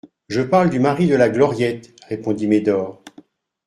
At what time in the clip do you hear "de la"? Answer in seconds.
1.05-1.29